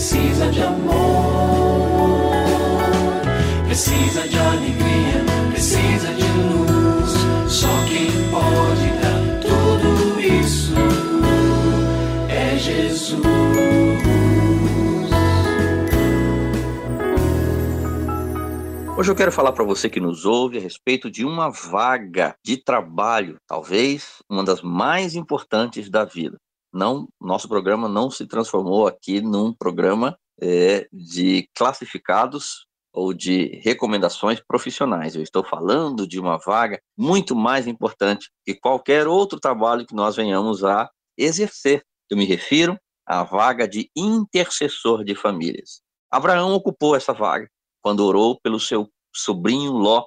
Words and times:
precisa 0.00 0.50
de 0.50 0.62
amor, 0.62 2.32
precisa 3.66 4.26
de 4.26 4.38
alegria, 4.38 5.24
precisa 5.50 6.14
de 6.14 6.22
luz. 6.22 7.52
Só 7.52 7.68
quem 7.86 8.08
pode 8.30 8.90
dar 9.02 9.40
tudo 9.42 10.18
isso 10.18 10.72
é 12.30 12.56
Jesus. 12.56 13.20
Hoje 18.96 19.10
eu 19.10 19.14
quero 19.14 19.30
falar 19.30 19.52
para 19.52 19.64
você 19.64 19.90
que 19.90 20.00
nos 20.00 20.24
ouve 20.24 20.56
a 20.56 20.62
respeito 20.62 21.10
de 21.10 21.26
uma 21.26 21.50
vaga 21.50 22.34
de 22.42 22.56
trabalho, 22.56 23.36
talvez 23.46 24.22
uma 24.30 24.42
das 24.42 24.62
mais 24.62 25.14
importantes 25.14 25.90
da 25.90 26.06
vida. 26.06 26.38
Não, 26.72 27.08
nosso 27.20 27.48
programa 27.48 27.88
não 27.88 28.10
se 28.10 28.26
transformou 28.26 28.86
aqui 28.86 29.20
num 29.20 29.52
programa 29.52 30.16
é, 30.40 30.88
de 30.92 31.48
classificados 31.54 32.66
ou 32.92 33.12
de 33.12 33.60
recomendações 33.62 34.40
profissionais. 34.40 35.14
Eu 35.14 35.22
estou 35.22 35.44
falando 35.44 36.06
de 36.06 36.18
uma 36.18 36.38
vaga 36.38 36.80
muito 36.96 37.34
mais 37.36 37.66
importante 37.66 38.30
que 38.44 38.54
qualquer 38.54 39.06
outro 39.06 39.38
trabalho 39.38 39.86
que 39.86 39.94
nós 39.94 40.16
venhamos 40.16 40.64
a 40.64 40.90
exercer. 41.16 41.84
Eu 42.08 42.16
me 42.16 42.24
refiro 42.24 42.78
à 43.06 43.22
vaga 43.22 43.68
de 43.68 43.90
intercessor 43.96 45.04
de 45.04 45.14
famílias. 45.14 45.82
Abraão 46.10 46.52
ocupou 46.54 46.96
essa 46.96 47.12
vaga 47.12 47.48
quando 47.82 48.04
orou 48.04 48.38
pelo 48.40 48.58
seu 48.58 48.88
sobrinho 49.14 49.72
Ló, 49.72 50.06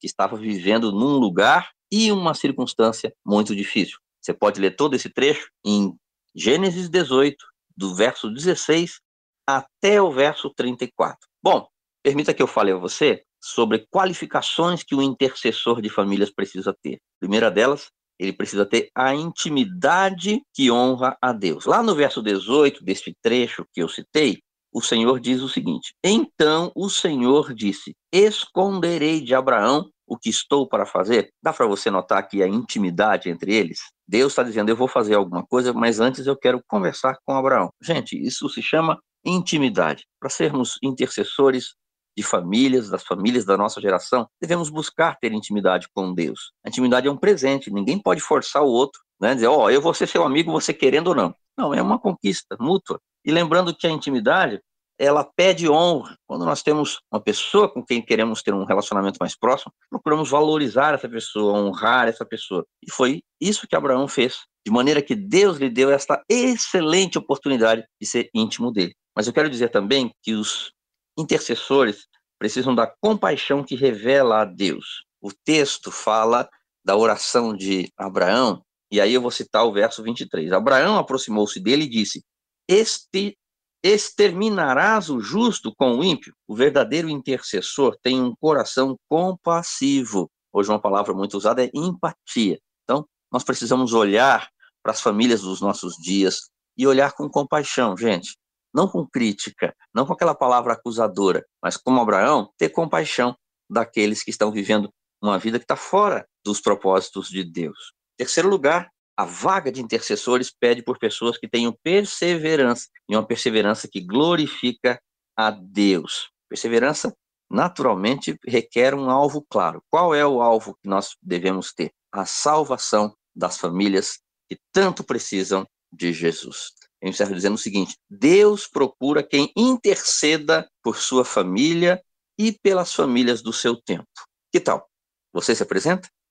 que 0.00 0.06
estava 0.06 0.36
vivendo 0.36 0.90
num 0.92 1.18
lugar 1.18 1.70
e 1.90 2.10
uma 2.10 2.34
circunstância 2.34 3.14
muito 3.24 3.54
difícil. 3.54 3.98
Você 4.24 4.32
pode 4.32 4.58
ler 4.58 4.74
todo 4.74 4.96
esse 4.96 5.10
trecho 5.10 5.50
em 5.62 5.94
Gênesis 6.34 6.88
18, 6.88 7.36
do 7.76 7.94
verso 7.94 8.30
16 8.30 8.98
até 9.46 10.00
o 10.00 10.10
verso 10.10 10.50
34. 10.56 11.18
Bom, 11.42 11.68
permita 12.02 12.32
que 12.32 12.42
eu 12.42 12.46
fale 12.46 12.72
a 12.72 12.76
você 12.76 13.22
sobre 13.38 13.86
qualificações 13.92 14.82
que 14.82 14.94
o 14.94 15.02
intercessor 15.02 15.82
de 15.82 15.90
famílias 15.90 16.30
precisa 16.30 16.74
ter. 16.82 16.98
Primeira 17.20 17.50
delas, 17.50 17.90
ele 18.18 18.32
precisa 18.32 18.64
ter 18.64 18.88
a 18.94 19.14
intimidade 19.14 20.40
que 20.54 20.70
honra 20.70 21.18
a 21.20 21.30
Deus. 21.30 21.66
Lá 21.66 21.82
no 21.82 21.94
verso 21.94 22.22
18 22.22 22.82
deste 22.82 23.14
trecho 23.20 23.66
que 23.74 23.82
eu 23.82 23.88
citei, 23.90 24.40
o 24.72 24.80
Senhor 24.80 25.20
diz 25.20 25.42
o 25.42 25.50
seguinte: 25.50 25.92
Então 26.02 26.72
o 26.74 26.88
Senhor 26.88 27.52
disse: 27.52 27.94
Esconderei 28.10 29.20
de 29.20 29.34
Abraão 29.34 29.90
o 30.06 30.16
que 30.16 30.30
estou 30.30 30.66
para 30.66 30.86
fazer. 30.86 31.30
Dá 31.42 31.52
para 31.52 31.66
você 31.66 31.90
notar 31.90 32.18
aqui 32.18 32.42
a 32.42 32.48
intimidade 32.48 33.28
entre 33.28 33.54
eles? 33.54 33.80
Deus 34.06 34.32
está 34.32 34.42
dizendo: 34.42 34.68
Eu 34.68 34.76
vou 34.76 34.88
fazer 34.88 35.14
alguma 35.14 35.44
coisa, 35.46 35.72
mas 35.72 36.00
antes 36.00 36.26
eu 36.26 36.36
quero 36.36 36.62
conversar 36.66 37.16
com 37.24 37.34
Abraão. 37.34 37.70
Gente, 37.82 38.20
isso 38.20 38.48
se 38.48 38.62
chama 38.62 38.98
intimidade. 39.24 40.04
Para 40.20 40.30
sermos 40.30 40.78
intercessores 40.82 41.74
de 42.16 42.22
famílias, 42.22 42.88
das 42.88 43.02
famílias 43.02 43.44
da 43.44 43.56
nossa 43.56 43.80
geração, 43.80 44.28
devemos 44.40 44.70
buscar 44.70 45.16
ter 45.18 45.32
intimidade 45.32 45.88
com 45.92 46.14
Deus. 46.14 46.52
A 46.64 46.68
intimidade 46.68 47.08
é 47.08 47.10
um 47.10 47.16
presente, 47.16 47.72
ninguém 47.72 47.98
pode 47.98 48.20
forçar 48.20 48.62
o 48.62 48.68
outro, 48.68 49.00
né? 49.20 49.34
dizer, 49.34 49.48
ó, 49.48 49.64
oh, 49.64 49.70
eu 49.70 49.80
vou 49.80 49.92
ser 49.92 50.06
seu 50.06 50.24
amigo, 50.24 50.52
você 50.52 50.72
querendo 50.72 51.08
ou 51.08 51.14
não. 51.14 51.34
Não, 51.56 51.74
é 51.74 51.82
uma 51.82 51.98
conquista 51.98 52.56
mútua. 52.60 53.00
E 53.24 53.32
lembrando 53.32 53.74
que 53.74 53.86
a 53.86 53.90
intimidade, 53.90 54.60
ela 54.98 55.24
pede 55.24 55.68
honra. 55.68 56.16
Quando 56.26 56.44
nós 56.44 56.62
temos 56.62 57.00
uma 57.12 57.20
pessoa 57.20 57.68
com 57.68 57.84
quem 57.84 58.00
queremos 58.00 58.42
ter 58.42 58.54
um 58.54 58.64
relacionamento 58.64 59.18
mais 59.20 59.36
próximo, 59.36 59.72
procuramos 59.90 60.30
valorizar 60.30 60.94
essa 60.94 61.08
pessoa, 61.08 61.58
honrar 61.58 62.08
essa 62.08 62.24
pessoa. 62.24 62.64
E 62.82 62.90
foi 62.90 63.22
isso 63.40 63.66
que 63.66 63.76
Abraão 63.76 64.06
fez, 64.06 64.40
de 64.64 64.72
maneira 64.72 65.02
que 65.02 65.14
Deus 65.14 65.58
lhe 65.58 65.68
deu 65.68 65.90
esta 65.90 66.22
excelente 66.28 67.18
oportunidade 67.18 67.84
de 68.00 68.06
ser 68.06 68.30
íntimo 68.34 68.72
dele. 68.72 68.94
Mas 69.16 69.26
eu 69.26 69.32
quero 69.32 69.50
dizer 69.50 69.70
também 69.70 70.10
que 70.22 70.34
os 70.34 70.72
intercessores 71.18 72.06
precisam 72.38 72.74
da 72.74 72.92
compaixão 73.00 73.62
que 73.62 73.76
revela 73.76 74.42
a 74.42 74.44
Deus. 74.44 75.04
O 75.20 75.30
texto 75.44 75.90
fala 75.90 76.48
da 76.84 76.96
oração 76.96 77.56
de 77.56 77.90
Abraão, 77.96 78.62
e 78.90 79.00
aí 79.00 79.14
eu 79.14 79.22
vou 79.22 79.30
citar 79.30 79.64
o 79.64 79.72
verso 79.72 80.02
23. 80.02 80.52
Abraão 80.52 80.98
aproximou-se 80.98 81.58
dele 81.58 81.84
e 81.84 81.88
disse: 81.88 82.22
este, 82.68 83.36
exterminarás 83.84 85.10
o 85.10 85.20
justo 85.20 85.70
com 85.76 85.98
o 85.98 86.02
ímpio? 86.02 86.34
O 86.48 86.56
verdadeiro 86.56 87.10
intercessor 87.10 87.94
tem 88.02 88.18
um 88.18 88.34
coração 88.40 88.96
compassivo. 89.10 90.30
Hoje 90.50 90.70
uma 90.70 90.80
palavra 90.80 91.12
muito 91.12 91.36
usada 91.36 91.62
é 91.62 91.70
empatia. 91.74 92.58
Então, 92.82 93.06
nós 93.30 93.44
precisamos 93.44 93.92
olhar 93.92 94.48
para 94.82 94.92
as 94.92 95.02
famílias 95.02 95.42
dos 95.42 95.60
nossos 95.60 95.96
dias 95.96 96.48
e 96.78 96.86
olhar 96.86 97.12
com 97.12 97.28
compaixão, 97.28 97.94
gente. 97.94 98.38
Não 98.72 98.88
com 98.88 99.06
crítica, 99.06 99.74
não 99.94 100.06
com 100.06 100.14
aquela 100.14 100.34
palavra 100.34 100.72
acusadora, 100.72 101.44
mas 101.62 101.76
como 101.76 102.00
Abraão, 102.00 102.50
ter 102.56 102.70
compaixão 102.70 103.36
daqueles 103.70 104.22
que 104.22 104.30
estão 104.30 104.50
vivendo 104.50 104.88
uma 105.22 105.38
vida 105.38 105.58
que 105.58 105.64
está 105.64 105.76
fora 105.76 106.26
dos 106.42 106.60
propósitos 106.60 107.28
de 107.28 107.44
Deus. 107.44 107.92
Terceiro 108.16 108.48
lugar, 108.48 108.90
a 109.16 109.24
vaga 109.24 109.70
de 109.70 109.80
intercessores 109.80 110.50
pede 110.50 110.82
por 110.82 110.98
pessoas 110.98 111.38
que 111.38 111.48
tenham 111.48 111.76
perseverança, 111.82 112.88
e 113.08 113.14
uma 113.14 113.26
perseverança 113.26 113.88
que 113.88 114.00
glorifica 114.00 115.00
a 115.36 115.50
Deus. 115.50 116.30
Perseverança, 116.48 117.14
naturalmente, 117.50 118.38
requer 118.46 118.94
um 118.94 119.08
alvo 119.10 119.44
claro. 119.48 119.82
Qual 119.90 120.14
é 120.14 120.26
o 120.26 120.40
alvo 120.40 120.74
que 120.82 120.88
nós 120.88 121.16
devemos 121.22 121.72
ter? 121.72 121.92
A 122.12 122.26
salvação 122.26 123.14
das 123.34 123.58
famílias 123.58 124.18
que 124.48 124.58
tanto 124.72 125.02
precisam 125.02 125.66
de 125.92 126.12
Jesus. 126.12 126.72
Eu 127.00 127.10
encerro 127.10 127.34
dizendo 127.34 127.54
o 127.54 127.58
seguinte: 127.58 127.96
Deus 128.08 128.66
procura 128.66 129.22
quem 129.22 129.52
interceda 129.56 130.68
por 130.82 130.96
sua 130.96 131.24
família 131.24 132.02
e 132.38 132.52
pelas 132.52 132.92
famílias 132.92 133.42
do 133.42 133.52
seu 133.52 133.76
tempo. 133.76 134.08
Que 134.52 134.60
tal? 134.60 134.88
Você 135.32 135.54
se 135.54 135.62
apresenta? 135.62 136.08